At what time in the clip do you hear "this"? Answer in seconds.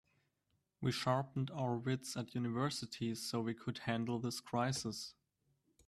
4.17-4.41